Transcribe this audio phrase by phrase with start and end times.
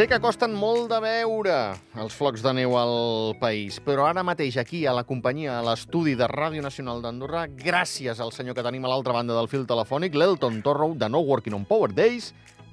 [0.00, 1.54] Sé que costen molt de veure
[2.00, 6.14] els flocs de neu al país, però ara mateix aquí, a la companyia, a l'estudi
[6.16, 10.16] de Ràdio Nacional d'Andorra, gràcies al senyor que tenim a l'altra banda del fil telefònic,
[10.16, 12.30] l'Elton Torrow, de No Working on Power Days,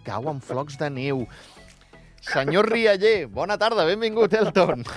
[0.07, 1.25] cauen flocs de neu.
[2.29, 4.87] Senyor Rialler, bona tarda, benvingut, Elton.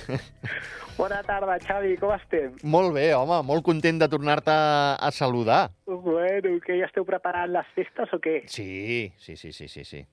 [0.95, 2.55] Bona tarda, Xavi, com estem?
[2.63, 5.65] Molt bé, home, molt content de tornar-te a saludar.
[5.83, 8.43] Bueno, que ja esteu preparant les festes o què?
[8.47, 10.05] Sí, sí, sí, sí, sí, sí.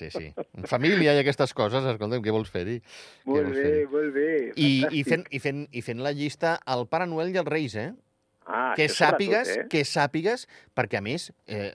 [0.00, 0.26] Sí, sí.
[0.70, 2.78] Família i aquestes coses, escolta'm, què vols fer-hi?
[3.28, 3.86] Molt vols bé, fer-hi?
[3.92, 4.28] molt bé.
[4.56, 7.76] I, i, fent, i, fent, I fent la llista al Pare Noel i als Reis,
[7.78, 7.90] eh?
[8.48, 9.68] ah, que sàpigues, sobretot, eh?
[9.72, 10.46] que sàpigues,
[10.76, 11.72] perquè a més, eh,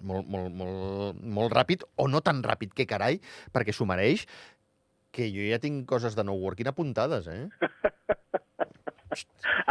[0.00, 3.20] molt, molt, molt, molt ràpid, o no tan ràpid que carai,
[3.54, 4.26] perquè s'ho mereix,
[5.14, 7.48] que jo ja tinc coses de no working apuntades, eh?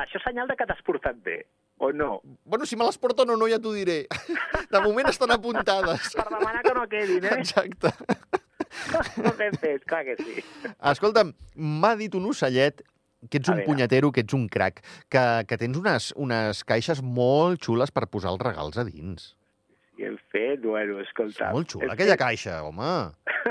[0.02, 1.44] Això és senyal de que t'has portat bé,
[1.78, 2.22] o no?
[2.44, 4.08] Bueno, si me les porto o no, no ja t'ho diré.
[4.74, 6.12] De moment estan apuntades.
[6.18, 7.38] Per demanar que no quedin, eh?
[7.40, 7.92] Exacte.
[9.24, 10.42] no ben fet, clar que sí.
[10.92, 12.82] Escolta'm, m'ha dit un ocellet
[13.30, 13.66] que ets un veure.
[13.66, 18.34] punyetero, que ets un crac, que, que tens unes, unes caixes molt xules per posar
[18.36, 19.32] els regals a dins.
[19.98, 21.50] I el fet, bueno, És escolta...
[21.56, 22.92] molt xula, el aquella fet- caixa, home.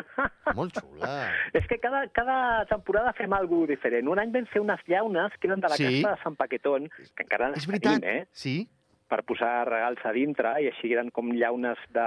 [0.55, 1.11] Molt xula.
[1.59, 2.39] És que cada, cada
[2.71, 4.07] temporada fem alguna diferent.
[4.09, 5.85] Un any vam fer unes llaunes que eren de la Sí.
[6.03, 8.27] casa de Sant Paquetón, que encara És veritat, tenim, eh?
[8.33, 8.69] sí.
[9.09, 12.07] per posar regals a dintre, i així eren com llaunes de...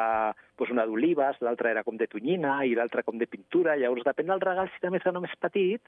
[0.60, 3.78] Doncs una d'olives, l'altra era com de tonyina, i l'altra com de pintura.
[3.80, 5.82] Llavors, depèn del regal, si era més petit,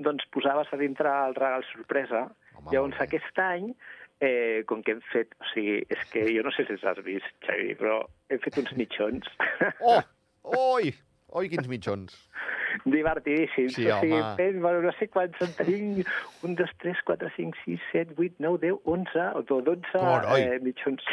[0.00, 2.22] doncs posaves a dintre el regal sorpresa.
[2.56, 3.74] Home, Llavors, aquest any,
[4.20, 5.36] eh, com que hem fet...
[5.40, 8.00] O sigui, és que jo no sé si els has vist, Xavi, però
[8.32, 9.28] hem fet uns mitjons
[9.84, 10.00] Oh!
[10.44, 10.94] Oi!
[11.34, 12.14] Oi, quins mitjons.
[12.84, 13.74] divertidíssims.
[13.76, 14.34] Sí, o sigui, home.
[14.38, 16.02] fent, bueno, no sé quants en tenim,
[16.46, 20.40] un, dos, tres, quatre, cinc, sis, set, vuit, nou, deu, onze, o dotze Carai.
[20.42, 21.04] eh, mitjons.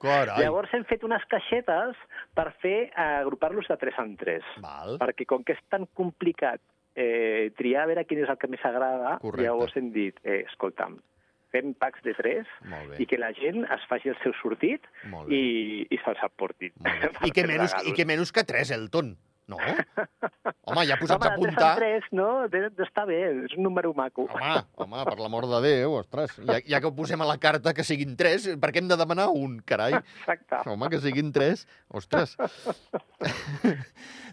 [0.00, 0.38] Carai.
[0.42, 2.00] Llavors hem fet unes caixetes
[2.36, 4.46] per fer eh, agrupar-los de tres en tres.
[4.64, 4.96] Val.
[5.02, 6.62] Perquè com que és tan complicat
[6.96, 9.44] eh, triar a veure quin és el que més agrada, Correcte.
[9.48, 10.96] llavors hem dit, eh, escolta'm,
[11.54, 12.48] fem packs de tres
[12.98, 14.82] i que la gent es faci el seu sortit
[15.30, 17.76] i, i se'ls per I que, menys.
[17.86, 19.14] I que menys que tres, Elton.
[19.46, 19.58] No?
[20.64, 21.74] Home, ja posats Home, a apuntar...
[21.76, 22.28] tres en tres, no?
[22.48, 24.24] De- de- Està bé, és un número maco.
[24.32, 26.32] Home, home, per l'amor de Déu, ostres.
[26.48, 28.96] Ja, ja que ho posem a la carta que siguin tres, per què hem de
[28.96, 29.98] demanar un, carai?
[30.00, 30.62] Exacte.
[30.72, 32.36] Home, que siguin tres, ostres.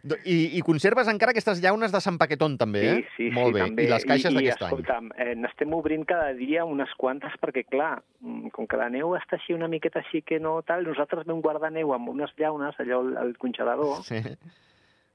[0.03, 2.95] Do- I, I conserves encara aquestes llaunes de Sant Paquetón, també, eh?
[3.17, 3.65] Sí, sí, Molt sí, bé.
[3.67, 3.83] també.
[3.85, 4.71] I les caixes I, d'aquest i, any.
[4.71, 9.13] escolta'm, eh, n'estem obrint cada dia unes quantes perquè, clar, mm, com que la neu
[9.19, 12.79] està així una miqueta així que no tal, nosaltres vam guardar neu amb unes llaunes
[12.81, 14.23] allò al, al congelador Sí.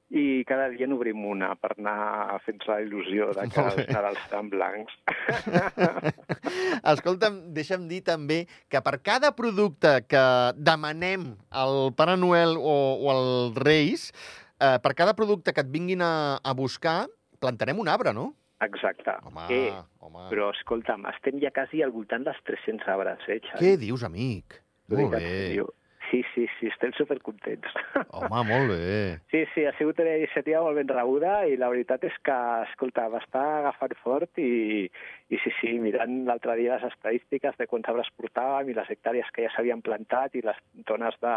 [0.09, 4.49] I cada dia n'obrim una per anar fent la il·lusió de que els Nadals estan
[4.51, 4.93] blancs.
[6.93, 10.23] Escolta'm, deixa'm dir també que per cada producte que
[10.55, 14.09] demanem al Pare Noel o, o als Reis,
[14.63, 17.01] eh, per cada producte que et vinguin a, a buscar,
[17.43, 18.31] plantarem un arbre, no?
[18.63, 19.13] Exacte.
[19.27, 20.29] Home, eh, home.
[20.31, 23.59] però, escolta'm, estem ja quasi al voltant dels 300 arbres, eh, Xavi?
[23.59, 24.61] Què dius, amic?
[24.87, 25.19] Molt bé.
[25.19, 25.67] sèrio.
[26.09, 27.73] Sí, sí, sí, estem supercontents.
[28.15, 28.99] Home, molt bé.
[29.31, 32.37] Sí, sí, ha sigut una iniciativa molt ben rebuda i la veritat és que,
[32.69, 37.91] escolta, m'està agafant fort i, i sí, sí, mirant l'altre dia les estadístiques de quants
[37.91, 41.35] arbres portàvem i les hectàrees que ja s'havien plantat i les tones de,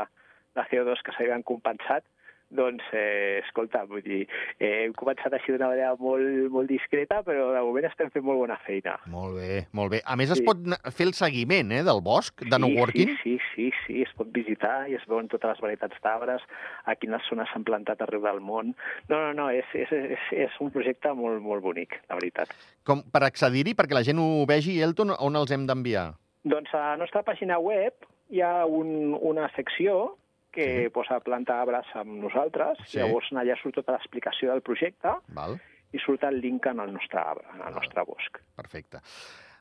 [0.54, 2.06] de CO2 que s'havien compensat,
[2.50, 4.24] doncs, eh, escolta, vull dir,
[4.58, 8.40] eh, hem començat així d'una manera molt, molt discreta, però de moment estem fent molt
[8.42, 8.96] bona feina.
[9.06, 10.00] Molt bé, molt bé.
[10.04, 10.44] A més, es Sí.
[10.44, 13.08] pot na- fer el seguiment eh, del bosc, de no sí, working.
[13.22, 16.42] Sí, sí, sí, sí, es pot visitar i es veuen totes les varietats d'arbres,
[16.84, 18.74] a quines zones s'han plantat arreu del món.
[19.08, 22.48] No, no, no, és, és, és, és un projecte molt, molt bonic, la veritat.
[22.84, 26.14] Com per accedir-hi, perquè la gent ho vegi, Elton, on els hem d'enviar?
[26.44, 27.94] Doncs a la nostra pàgina web
[28.30, 30.16] hi ha un, una secció
[30.52, 30.82] que Sí.
[30.84, 30.88] sí.
[30.90, 32.92] posa planta arbres amb nosaltres, Sí.
[32.92, 32.98] sí.
[32.98, 35.58] llavors allà surt tota l'explicació del projecte Val?
[35.92, 38.38] i surt el link en el nostre arbre, en el nostre bosc.
[38.56, 39.00] Perfecte.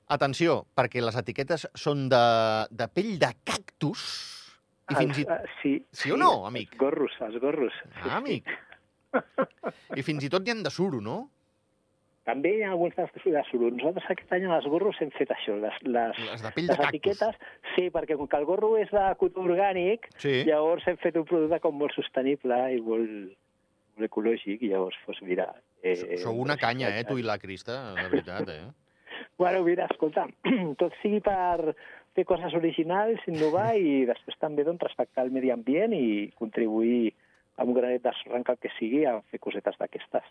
[0.10, 2.22] Atenció, perquè les etiquetes són de,
[2.72, 4.02] de pell de cactus
[4.90, 6.72] i fins i eh, sí, Sí o no, amic?
[6.74, 7.74] Els gorros, els gorros.
[8.02, 8.50] Ah, amic.
[9.96, 11.30] I fins i tot n'hi han de suro, no?
[12.30, 13.72] També hi ha alguns de, de suro.
[13.74, 16.82] Nosaltres aquest any als gorros hem fet això, les, les, Les de pell de les
[16.82, 16.90] cactus.
[16.94, 17.40] etiquetes,
[17.76, 20.44] sí, perquè com que el gorro és de cotó orgànic, Sí.
[20.46, 23.16] llavors hem fet un producte com molt sostenible i molt,
[23.96, 25.48] molt ecològic, i llavors, doncs, mira...
[25.82, 28.68] Eh, Sou una canya, eh, tu i la Crista, de veritat, eh?
[29.40, 30.26] Bueno, mira, escolta,
[30.82, 31.74] tot sigui per
[32.16, 37.14] fer coses originals, innovar i després també doncs, respectar el medi ambient i contribuir
[37.60, 40.28] amb un granet de sorra que sigui a fer cosetes d'aquestes.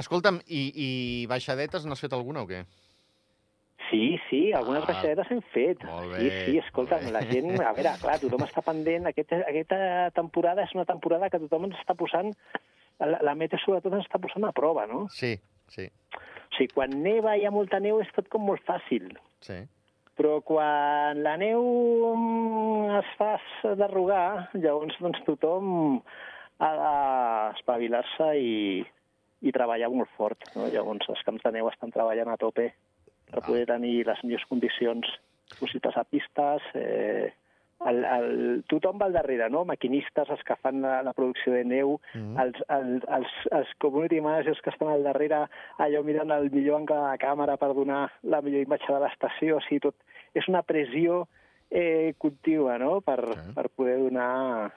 [0.00, 0.88] Escolta'm, i, i
[1.28, 2.62] baixadetes n'has fet alguna o què?
[3.90, 5.82] Sí, sí, algunes Ah, baixadetes hem fet.
[5.84, 7.12] molt sí, bé, sí, escolta, molt bé.
[7.12, 7.50] la gent...
[7.60, 9.06] A veure, clar, tothom està pendent.
[9.10, 9.78] Aquest, aquesta
[10.16, 12.30] temporada és una temporada que tothom ens està posant
[13.02, 15.04] la, la meta sobretot ens està posant a prova, no?
[15.12, 15.34] Sí,
[15.68, 19.12] sí, O sigui, quan neva i hi ha molta neu és tot com molt fàcil.
[19.44, 19.60] sí.
[20.12, 21.62] Però quan la neu
[22.14, 23.30] mm, es fa
[23.80, 26.02] derrogar, llavors doncs, tothom
[26.60, 28.52] ha d'espavilar-se i,
[29.42, 30.38] i treballar molt fort.
[30.56, 30.66] No?
[30.70, 32.72] Llavors els camps de neu estan treballant a tope
[33.30, 33.46] per Ah.
[33.46, 35.06] poder tenir les millors condicions
[35.58, 36.62] possibles a pistes.
[36.74, 37.32] Eh,
[37.84, 39.64] el, el, tothom va al darrere, no?
[39.64, 42.38] Maquinistes, els que fan la, la producció de neu, Mhm.
[42.38, 45.48] els, el, els, els community managers que estan al darrere,
[45.78, 49.56] allò mirant el millor angle de la càmera per donar la millor imatge de l'estació,
[49.56, 49.94] o sigui, tot
[50.34, 51.26] és una pressió
[51.74, 53.52] eh, contínua, no?, per, Sí.
[53.56, 54.70] per poder donar,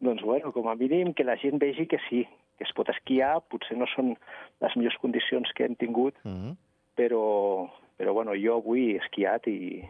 [0.00, 2.26] doncs, bueno, com a mínim que la gent vegi que sí,
[2.58, 4.16] que es pot esquiar, potser no són
[4.60, 6.54] les millors condicions que hem tingut, Mm
[6.94, 7.68] però,
[7.98, 9.82] però bueno, jo avui he esquiat i,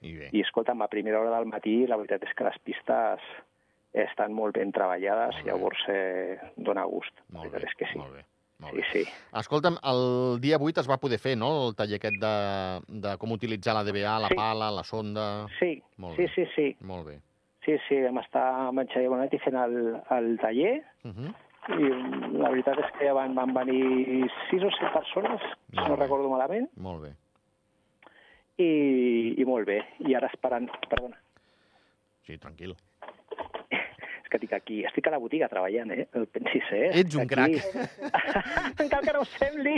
[0.00, 0.28] I bé.
[0.32, 3.20] i escolta'm, a primera hora del matí la veritat és que les pistes
[3.92, 5.50] estan molt ben treballades, Molt bé.
[5.50, 7.12] llavors eh, dona gust.
[7.32, 7.98] Molt bé, és que sí.
[7.98, 8.24] molt bé.
[8.58, 8.86] Molt Sí, bé.
[9.04, 9.04] sí.
[9.36, 12.34] Escolta'm, el dia 8 es va poder fer, no?, el taller aquest de,
[13.04, 14.34] de com utilitzar la DBA, la Sí.
[14.40, 15.46] pala, la sonda...
[15.58, 16.28] Sí, Molt sí, bé.
[16.34, 16.76] sí, sí.
[16.80, 17.18] Molt bé.
[17.66, 21.34] Sí, sí, vam estar amb en Xavier Bonet i fent el, el taller Uh -huh.
[21.74, 21.88] I
[22.38, 25.40] la veritat és que van, van venir sis o set persones,
[25.70, 26.02] si Molt no bé.
[26.04, 27.12] recordo malament, Molt bé.
[28.62, 29.80] i, i molt bé.
[30.06, 30.68] I ara esperant...
[30.90, 31.18] Perdona,
[32.26, 32.72] Sí, tranquil.
[34.26, 36.08] És que estic aquí, estic a la botiga treballant, eh?
[36.18, 36.88] El pensis, eh?
[36.98, 37.60] Ets un aquí.
[38.82, 39.76] Encara que no ho sembli.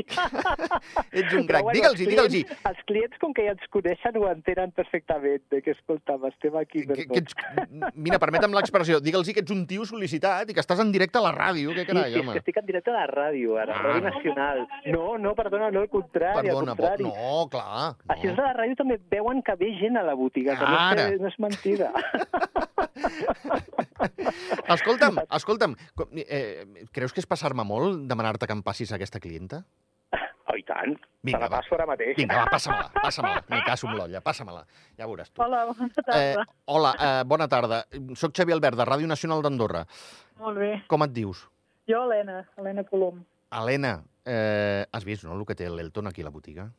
[1.13, 1.63] Ets un crac.
[1.67, 2.41] bueno, Digue'ls-hi, els digue'ls-hi.
[2.71, 6.87] Els clients, com que ja ens coneixen, ho entenen perfectament, de que, escolta'm, estem aquí
[6.89, 7.37] per Que, que ets...
[7.95, 9.03] Mira, permetem l'expressió.
[9.05, 11.75] Digue'ls-hi que ets un tio sol·licitat i que estàs en directe a la ràdio.
[11.77, 12.39] Què carai, sí, sí, home?
[12.39, 13.81] que estic en directe a la ràdio, ara, Ah.
[13.83, 14.65] a Ràdio Nacional.
[14.95, 17.05] No, no, perdona, no, al contrari, Perdona, al contrari.
[17.05, 17.93] no, clar.
[17.93, 18.15] No.
[18.17, 21.05] Així és de la ràdio també veuen que ve gent a la botiga, que no
[21.05, 21.93] és, no és mentida.
[24.69, 25.75] Escolta'm, escolta'm,
[26.25, 29.63] eh, creus que és passar-me molt demanar-te que em passis aquesta clienta?
[30.49, 30.95] Oh, i tant.
[31.23, 31.59] Vinga, Te la va.
[31.61, 32.17] passo ara mateix.
[32.17, 33.43] Vinga, va, passa-me-la, passa-me-la.
[33.53, 34.63] Ni cas amb l'olla, passa-me-la.
[34.97, 35.43] Ja veuràs tu.
[35.45, 36.03] Hola, bona Eh,
[36.35, 36.47] tarda.
[36.65, 37.83] hola, eh, bona tarda.
[38.17, 39.85] Soc Xavier Albert, de Ràdio Nacional d'Andorra.
[40.39, 40.71] Molt bé.
[40.89, 41.47] Com et dius?
[41.87, 43.25] Jo, Helena, Helena Colom.
[43.51, 46.71] Helena, eh, has vist, no, el que té l'Elton aquí a la botiga?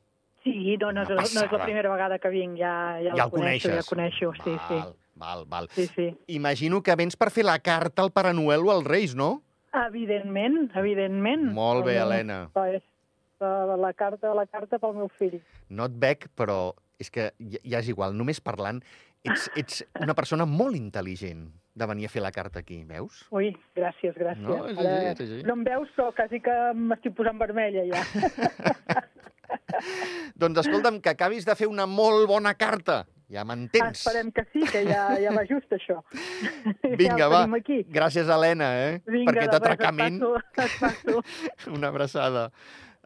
[0.44, 3.26] Sí, no, no, Una no, no és la primera vegada que vinc, ja, ja, Ja
[3.26, 5.68] el el coneixo, ja el coneixo, sí, val, Val, val.
[5.76, 5.86] sí.
[5.88, 6.18] Sí, sí.
[6.36, 9.42] Imagino que vens per fer la carta al Pare Noel o als Reis, no?
[9.86, 11.52] Evidentment, evidentment.
[11.54, 12.46] Molt bé, Helena.
[12.72, 12.82] És
[13.44, 15.38] la, la carta, la carta pel meu fill.
[15.70, 18.16] No et veig, però és que ja, ja és igual.
[18.18, 18.80] Només parlant,
[19.28, 21.50] ets, ets una persona molt intel·ligent
[21.80, 23.22] de venir a fer la carta aquí, veus?
[23.32, 24.42] Ui, gràcies, gràcies.
[24.44, 25.44] No, és així, és així.
[25.48, 28.02] no em veus, però quasi que m'estic posant vermella ja.
[30.40, 33.06] Doncs escolta'm, que acabis de fer una molt bona carta.
[33.30, 34.00] Ja m'entens?
[34.00, 36.00] Esperem que sí, que ja, ja va just això.
[36.98, 37.44] Vinga, ja va.
[37.60, 37.84] Aquí.
[37.94, 38.96] Gràcies, Helena, eh?
[39.06, 40.20] Vinga, per aquest res, et atracament.
[40.20, 41.24] passo- et passo.
[41.78, 42.48] Una abraçada.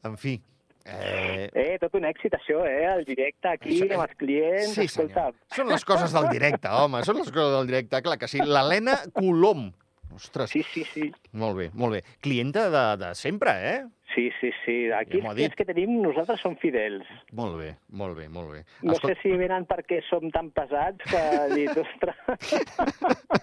[0.07, 0.37] En fi,
[0.85, 2.85] eh, Eh, tot un èxit, això, eh?
[2.93, 5.11] El directe aquí, Això amb els clients, Sí, senyor.
[5.11, 5.55] escolta.
[5.55, 8.39] Són les coses del directe, home, són les coses del directe, clar que sí.
[8.43, 9.71] L'Helena Colom.
[10.13, 11.07] Ostres, Sí, sí, sí.
[11.31, 12.03] molt bé, molt bé.
[12.21, 13.79] Clienta de, de sempre, eh?
[14.13, 14.75] Sí, sí, sí.
[14.93, 17.07] Aquí Ja els clients que tenim nosaltres som fidels.
[17.33, 18.59] Molt bé, molt bé, molt bé.
[18.85, 21.21] No Escol- sé si venen perquè som tan pesats que
[21.55, 22.15] dit, ostres...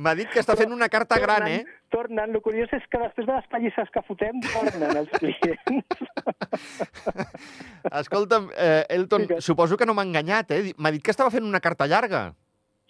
[0.00, 1.62] M'ha dit que està fent una carta gran, eh?
[1.92, 2.34] Tornen.
[2.34, 5.96] El curiós és que després de les pallisses que fotem, tornen els clients.
[8.02, 9.44] Escolta'm, eh, Elton, Digues.
[9.44, 10.62] suposo que no m'ha enganyat, eh?
[10.78, 12.22] M'ha dit que estava fent una carta llarga.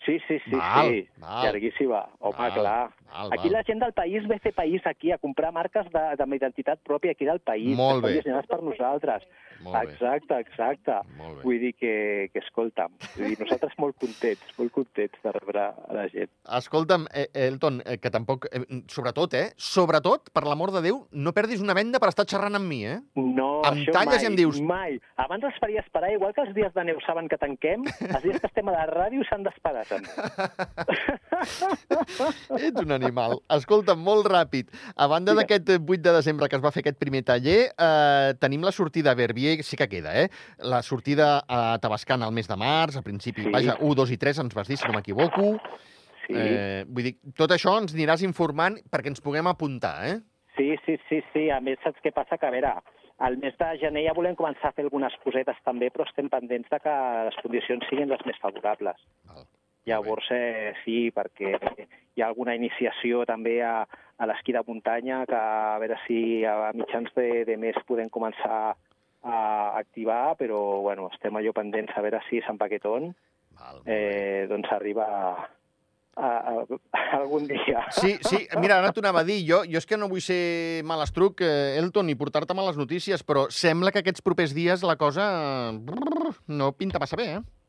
[0.04, 1.08] Sí, sí, sí, Val, sí.
[1.20, 1.42] val.
[1.44, 2.00] Llarguíssima.
[2.20, 2.90] Home, Val, clar.
[3.12, 3.52] Val, Aquí val.
[3.58, 6.78] la gent del país ve a fer país aquí, a comprar marques de, de identitat
[6.86, 7.76] pròpia aquí del país.
[7.76, 8.14] Molt que bé.
[8.18, 9.22] dissenyades per nosaltres.
[9.60, 10.92] Molt exacte, exacte.
[11.18, 11.42] molt bé.
[11.44, 15.92] Vull dir que, que escolta'm, vull dir, nosaltres molt contents, molt contents de rebre a
[15.98, 16.30] la gent.
[16.56, 18.46] Escolta'm, eh, Elton, eh, que tampoc...
[18.52, 19.50] Eh, sobretot, eh?
[19.60, 22.96] Sobretot, per l'amor de Déu, no perdis una venda per estar xerrant amb mi, eh?
[23.20, 24.96] No, Em això talles mai, i em dius- Mai.
[25.20, 28.40] Abans els faria esperar, igual que els dies de neu saben que tanquem, els dies
[28.40, 30.08] que estem a la ràdio s'han d'esperar també.
[32.60, 33.38] Ets un animal.
[33.56, 34.68] Escolta'm, molt ràpid.
[34.96, 38.62] A banda d'aquest 8 de desembre que es va fer aquest primer taller, eh, tenim
[38.62, 40.28] la sortida a Verbier, sí que queda, eh?
[40.58, 43.50] La sortida a Tabascan al mes de març, a principi, Sí.
[43.50, 45.58] vaja, 1, 2 i 3 ens vas dir, si no m'equivoco.
[46.26, 46.34] Sí.
[46.36, 50.20] Eh, vull dir, tot això ens aniràs informant perquè ens puguem apuntar, eh?
[50.56, 51.50] Sí, sí, sí, sí.
[51.50, 52.36] A més, saps què passa?
[52.38, 52.74] Que, a veure,
[53.18, 56.68] al mes de gener ja volem començar a fer algunes cosetes també, però estem pendents
[56.70, 56.94] de que
[57.26, 58.96] les condicions siguin les més favorables.
[59.26, 59.44] Val.
[59.90, 61.56] Llavors, eh, sí, perquè
[62.16, 66.72] hi ha alguna iniciació també a, a l'esquí de muntanya que a veure si a
[66.76, 68.74] mitjans de, de mes podem començar
[69.20, 69.38] a
[69.76, 73.10] activar, però bueno, estem allò pendents a veure si Sant Paquetón
[73.58, 73.82] Val.
[73.84, 75.06] eh, doncs arriba
[76.16, 76.64] a, a,
[77.20, 77.84] algun dia.
[77.92, 79.42] Sí, sí, mira, ara t'ho anava a dir.
[79.46, 83.46] Jo, jo és que no vull ser malastruc, eh, Elton, i portar-te males notícies, però
[83.52, 85.26] sembla que aquests propers dies la cosa
[85.76, 87.59] brrr, no pinta massa bé, eh?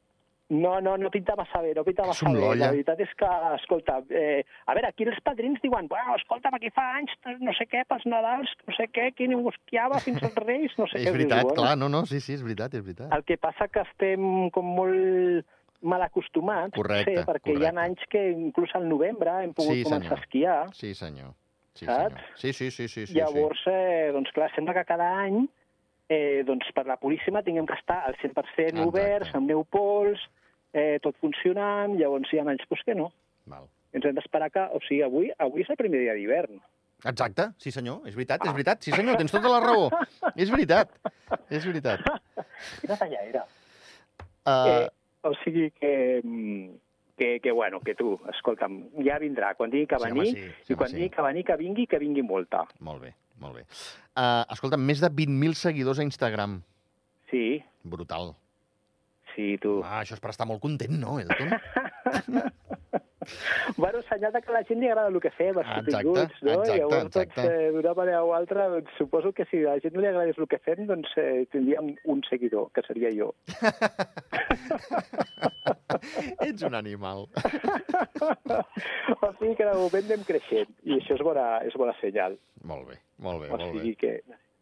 [0.51, 2.41] No, no, no pinta massa bé, no pinta massa bé.
[2.59, 6.67] La veritat és que, escolta, eh, a veure, aquí els padrins diuen, bueno, escolta'm, aquí
[6.75, 10.75] fa anys, no sé què, pels Nadals, no sé què, qui negociava fins als Reis,
[10.77, 11.13] no sé És què.
[11.15, 13.13] veritat, Dius, bueno, clar, no, no, sí, sí, és veritat, és veritat.
[13.15, 15.45] El que passa que estem com molt
[15.87, 17.85] mal acostumats, Correcte, potser, perquè hi ha correcte.
[17.85, 20.19] anys que inclús al novembre hem pogut Sí, començar senyor.
[20.19, 20.59] a esquiar.
[20.77, 21.31] Sí, senyor.
[21.79, 22.11] Sí, Saps?
[22.11, 22.35] senyor.
[22.43, 23.15] Sí, sí, sí, sí, sí.
[23.17, 25.45] Llavors, eh, doncs clar, sembla que cada any
[26.11, 28.35] eh, doncs per la Puríssima tinguem que estar al 100%
[28.67, 28.83] Exacte.
[28.83, 30.19] oberts, amb neu pols,
[30.73, 33.09] eh, tot funcionant, llavors hi ha anys pues, que no.
[33.11, 33.51] sí.
[33.51, 33.69] Val.
[33.91, 34.61] Ens hem d'esperar que...
[34.71, 36.61] O sigui, avui, avui és el primer dia d'hivern.
[37.09, 39.89] Exacte, sí senyor, és veritat, és veritat, sí senyor, tens tota la raó.
[40.35, 40.93] És veritat,
[41.49, 42.05] és veritat.
[42.79, 43.43] Quina talla era?
[44.45, 44.87] Uh, Eh,
[45.27, 45.91] o sigui que,
[47.17, 49.51] que, que, bueno, que tu, escolta'm, ja vindrà.
[49.57, 50.97] Quan digui que Sí, home, venir, sí, sí, i quan sí.
[51.01, 52.63] digui que venir, que vingui, que vingui molta.
[52.79, 53.11] Molt bé,
[53.43, 53.65] molt bé.
[54.15, 56.61] Uh, escolta, més de 20.000 seguidors a Instagram.
[57.33, 58.33] Sí, Brutal.
[59.35, 59.79] Sí, tu.
[59.83, 61.49] Ah, això és per estar molt content, no, Elton?
[63.77, 66.51] Bueno, senyal que a la gent li agrada el que fem, els Exacte, continguts, no?
[66.55, 67.43] exacte, Llavors, exacte.
[67.43, 70.09] doncs, eh, d'una manera o altra, doncs, suposo que si a la gent no li
[70.09, 73.29] agradés el que fem, doncs eh, tindríem un seguidor, que seria jo.
[76.47, 77.27] Ets un animal.
[79.21, 82.33] o sigui que de moment anem creixent, i això és bona, és bona senyal.
[82.65, 83.73] Molt bé, molt bé, O molt bé.
[83.77, 84.11] sigui que...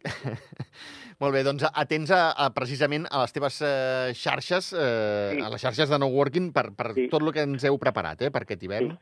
[1.20, 5.41] Molt bé, doncs atents a, a, precisament a les teves eh, xarxes, eh, Sí.
[5.44, 7.08] a les xarxes de No Working, per, per Sí.
[7.12, 8.94] tot el que ens heu preparat eh, per aquest hivern.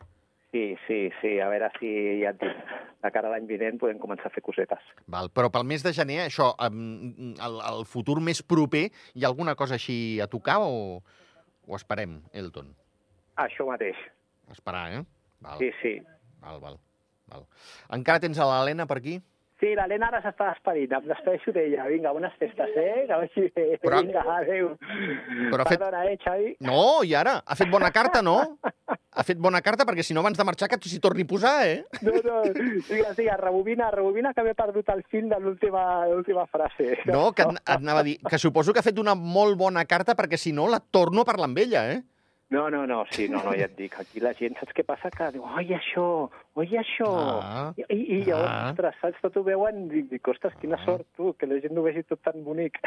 [0.51, 1.89] Sí, sí, sí, a veure si
[2.24, 2.56] ja et dic,
[3.04, 4.82] de cara a l'any vinent podem començar a fer cosetes.
[5.06, 9.54] Val, però pel mes de gener, això, el, el futur més proper, hi ha alguna
[9.60, 11.04] cosa així a tocar o,
[11.68, 12.72] o esperem, Elton?
[13.38, 14.00] Això mateix.
[14.50, 15.04] Esperar, eh?
[15.44, 15.94] Val, Sí, sí.
[16.42, 16.80] val, val,
[17.30, 17.44] val.
[17.94, 19.20] Encara tens a l'Helena per aquí?
[19.60, 21.88] Sí, l'Helena ara s'està despedint, em despedeixo d'ella.
[21.90, 23.06] Vinga, bones festes, eh?
[23.08, 23.64] Que vagi bé.
[23.82, 24.76] Però- Vinga, adéu.
[25.50, 26.52] Però ha fet- Perdona, eh, Xavi?
[26.60, 27.42] No, i ara?
[27.46, 28.60] Ha fet bona carta, no?
[29.18, 31.66] Ha fet bona carta perquè si no abans de marxar que s'hi torni a posar,
[31.66, 31.86] eh?
[32.04, 37.00] No, no, digues, digues, rebobina, rebobina, que m'he perdut el fil de l'última frase.
[37.08, 39.86] No, que et et anava a dir que suposo que ha fet una molt bona
[39.86, 42.04] carta perquè si no la torno a parlar amb ella, eh?
[42.50, 45.10] No, no, no, sí, no, no, ja et dic, aquí la gent, saps què passa?
[45.12, 46.04] Que diu, oi, això,
[46.56, 47.10] oi, això.
[47.44, 47.74] Ah.
[47.75, 48.70] I, i llavors, Ah.
[48.72, 50.86] ostres, saps, tot ho veuen i dic, ostres, quina Ah.
[50.86, 52.80] sort, tu, que la gent no ho vegi tot tan bonic.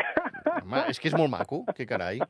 [0.63, 2.23] Home, és que és molt maco, que carai.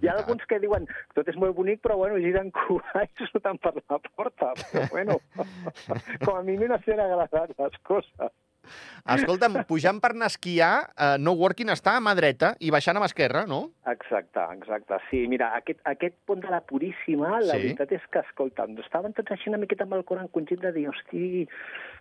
[0.00, 3.58] Hi ha alguns que diuen, tot és molt bonic, però bueno, giren cua i surten
[3.58, 4.52] per la porta.
[4.70, 5.18] Però bueno,
[6.24, 8.32] com a mínim no s'han agradat les coses.
[9.14, 12.96] Escolta'm, pujant per anar a esquiar, eh, no working està a mà dreta i baixant
[12.96, 13.70] a mà esquerra, no?
[13.90, 14.98] Exacte, exacte.
[15.10, 17.62] Sí, mira, aquest, aquest pont de la Puríssima, la Sí.
[17.74, 20.88] veritat és que, escolta'm, estaven tots així una miqueta amb el cor encongit de dir,
[20.88, 21.46] hosti,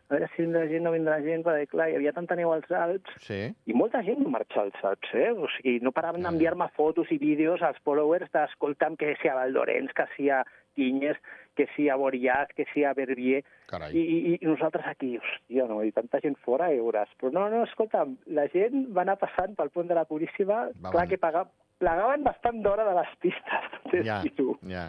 [0.10, 2.70] a veure si vindrà gent, no vindrà gent, perquè clar, hi havia tanta neu als
[2.72, 3.54] Alps, Sí.
[3.66, 5.32] i molta gent va marxar als Alps, eh?
[5.32, 6.30] O sigui, no paraven Ja.
[6.30, 10.44] d'enviar-me fotos i vídeos als followers d'escolta'm que si a Valdorens, que si a
[10.76, 11.18] Tinyes,
[11.56, 13.92] que si a Boriac, que si a Verbier, Carai.
[13.94, 17.12] i, i, i nosaltres aquí, hòstia, no, i tanta gent fora, ja veuràs.
[17.22, 20.92] Però no, no, escolta'm, la gent va anar passant pel pont de la Puríssima, Va,
[20.96, 21.46] clar que paga,
[21.84, 24.58] plegaven bastant d'hora de les pistes, és Ja, dir-ho.
[24.66, 24.88] ja,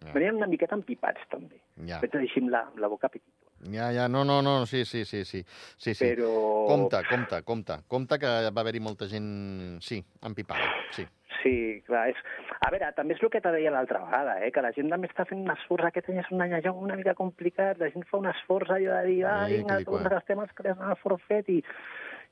[0.00, 1.60] ja, Venien una miqueta empipats, també.
[1.86, 2.00] ja.
[2.02, 3.36] Vaig a dir així amb la, amb la boca petita.
[3.70, 5.42] Ja, ja, no, no, no, sí, sí, sí, sí,
[5.76, 6.04] sí, sí.
[6.06, 6.30] Però...
[6.66, 10.64] Compte, compte, compte, compte que va haver-hi molta gent, sí, empipada,
[10.96, 11.04] sí.
[11.42, 12.16] Sí, clar, és...
[12.60, 14.50] A veure, també és el que te deia l'altra vegada, eh?
[14.52, 16.96] que la gent també està fent un esforç, aquest any és un any allò una
[16.98, 20.14] mica complicat, la gent fa un esforç allò de dir, ah, vinga, tots qua.
[20.18, 21.62] els temes que han forfet, i,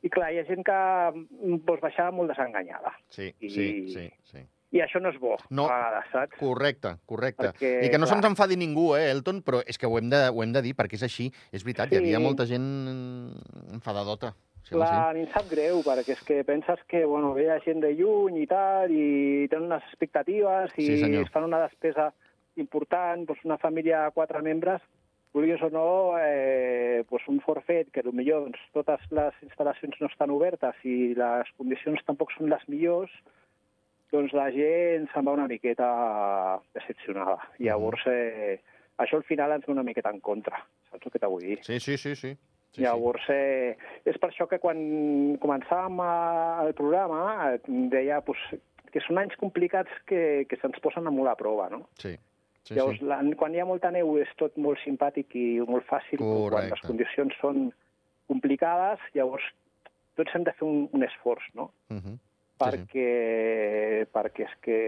[0.02, 0.76] i clar, hi ha gent que
[1.14, 2.92] mm, doncs, baixava molt desenganyada.
[3.08, 4.44] Sí, I- sí, sí, sí.
[4.70, 5.64] I això no és bo, No.
[5.64, 6.36] a vegades, saps?
[6.36, 7.54] Correcte, correcte.
[7.54, 8.18] Perquè, I que no clar.
[8.18, 10.74] se'ns enfadi ningú, eh, Elton, però és que ho hem de, ho hem de dir,
[10.76, 11.30] perquè és així.
[11.50, 12.02] És veritat, hi Sí.
[12.02, 13.32] havia molta gent
[13.72, 14.34] enfadadota.
[14.68, 17.80] Sí, Clar, a mi em sap greu, perquè és que penses que bueno, ve gent
[17.80, 21.24] de lluny i tal, i tenen unes expectatives, i Sí, senyor.
[21.24, 22.10] es fan una despesa
[22.60, 24.82] important, doncs una família de quatre membres,
[25.32, 30.30] vulguis o no, eh, doncs un forfet, que potser doncs, totes les instal·lacions no estan
[30.36, 33.10] obertes i les condicions tampoc són les millors,
[34.12, 37.38] doncs la gent se'n va una miqueta decepcionada.
[37.58, 38.60] Llavors, eh,
[38.98, 40.60] això al final ens ve una miqueta en contra,
[40.90, 41.58] saps el que t'ho vull dir?
[41.64, 42.36] Sí, sí, sí, sí.
[42.72, 44.78] Sí, Llavors, eh, és per això que quan
[45.42, 47.60] començàvem eh, el programa eh,
[47.90, 48.38] deia pues,
[48.92, 51.82] que són anys complicats que, que se'ns posen a molt a prova, no?
[52.00, 52.14] Sí,
[52.64, 53.04] sí, Llavors, sí.
[53.04, 56.50] La, quan hi ha molta neu és tot molt simpàtic i molt fàcil, però quan
[56.50, 56.70] Correcte.
[56.74, 57.68] les condicions són
[58.28, 59.44] complicades, llavors
[60.18, 61.70] tots hem de fer un, un esforç, no?
[61.90, 62.16] Uh -huh.
[62.16, 62.58] sí.
[62.58, 64.78] perquè, perquè és que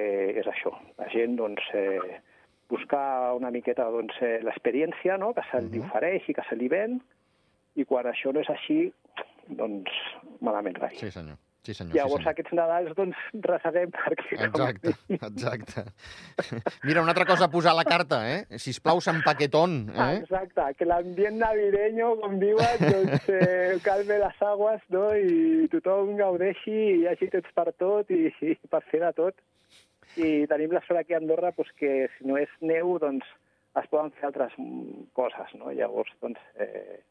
[0.41, 0.73] és això.
[0.99, 2.21] La gent, doncs, eh,
[2.69, 5.33] buscar una miqueta doncs, eh, l'experiència no?
[5.35, 5.87] que se li Mhm.
[5.89, 7.01] ofereix i que se li ven,
[7.77, 8.81] i quan això no és així,
[9.61, 9.91] doncs
[10.41, 10.97] malament rai.
[10.99, 11.39] Sí, senyor.
[11.61, 11.93] Sí, senyor.
[11.93, 12.33] Llavors, sí, senyor.
[12.33, 14.37] aquests Nadals, doncs, reseguem perquè...
[14.39, 15.83] com Exacte, mínim- exacte.
[16.89, 18.59] Mira, una altra cosa a posar a la carta, eh?
[18.59, 20.23] Sisplau, Sant Paquetón, eh?
[20.23, 26.73] Exacte, que l'ambient navideño, com diuen, doncs eh, calme les aguas, no?, i tothom gaudeixi,
[26.73, 29.37] i hi hagi temps per tot i, i per fer de tot.
[30.17, 33.29] I tenim la sort aquí a Andorra doncs, que si no és neu, doncs
[33.77, 34.57] es poden fer altres
[35.15, 35.77] coses, no?
[35.77, 37.03] Llavors, doncs, eh,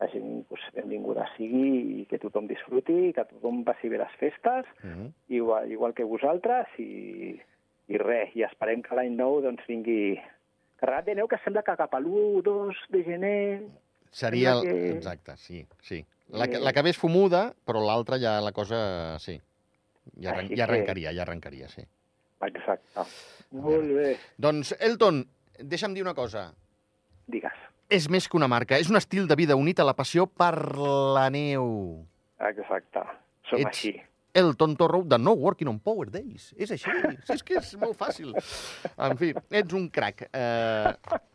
[0.00, 4.66] la gent doncs, benvinguda sigui i que tothom disfruti, que tothom passi bé les festes,
[4.82, 5.12] Mhm.
[5.28, 7.40] igual, igual que vosaltres, i,
[7.88, 10.18] i res, i esperem que l'any nou doncs, vingui
[10.76, 13.62] carregat de neu, que sembla que cap a l'1 2 de gener...
[14.10, 14.52] Seria...
[14.52, 14.62] El...
[14.62, 16.04] Que- Exacte, sí, sí.
[16.28, 19.16] La que, la que ve és fumuda, però l'altra ja la cosa...
[19.22, 19.40] Sí.
[20.20, 20.48] Ja, arran...
[20.56, 21.82] Ja arrencaria, ja arrencaria, sí.
[22.46, 23.00] Exacte.
[23.52, 24.16] Molt bé.
[24.36, 25.22] Doncs, Elton,
[25.62, 26.50] deixa'm dir una cosa.
[27.26, 27.54] Digues.
[27.88, 30.54] És més que una marca, és un estil de vida unit a la passió per
[30.76, 32.04] la neu.
[32.40, 33.04] Exacte.
[33.48, 33.94] Som Ets- així.
[34.36, 36.50] Elton Torro de No Working on Power Days.
[36.58, 36.90] És així,
[37.24, 38.34] sí, és que és molt fàcil.
[39.00, 40.26] En fi, ets un crac.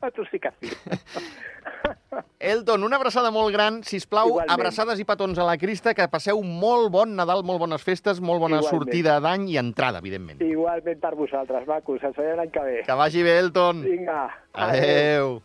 [0.02, 0.70] Uh, Tu sí que sí.
[2.42, 3.80] Elton, una abraçada molt gran.
[3.86, 4.52] Si plau, Igualment.
[4.54, 8.42] abraçades i petons a la Crista, que passeu molt bon Nadal, molt bones festes, molt
[8.42, 8.82] bona Igualment.
[8.84, 10.42] sortida d'any i entrada, evidentment.
[10.42, 12.02] Igualment per vosaltres, macos.
[12.04, 12.82] Ens veiem l'any que ve.
[12.86, 13.82] Que vagi bé, Elton.
[13.86, 14.24] Vinga.
[14.54, 15.40] Adeu.